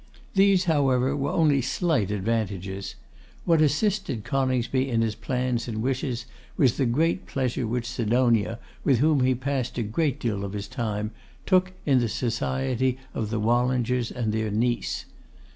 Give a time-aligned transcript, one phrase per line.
[0.33, 2.95] These, however, were only slight advantages.
[3.45, 6.25] What assisted Coningsby in his plans and wishes
[6.57, 10.67] was the great pleasure which Sidonia, with whom he passed a great deal of his
[10.67, 11.11] time,
[11.45, 15.05] took in the society of the Wallingers and their niece.